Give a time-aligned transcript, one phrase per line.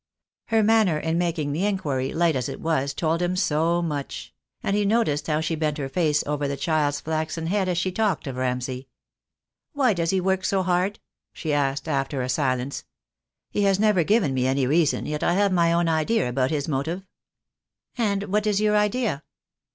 [0.47, 4.75] Her manner in making the inquiry, light as it was, told him so much; and
[4.75, 8.25] he noticed how she bent her face over the child's flaxen head as she talked
[8.25, 8.87] of Ramsay.
[9.73, 10.97] "Why does he work so hard?"
[11.33, 12.83] she asked, after a silence.
[13.51, 16.67] "He has never given me any reason, yet I have my own idea about his
[16.67, 17.05] motive."'
[17.95, 19.21] "And what is your idea?"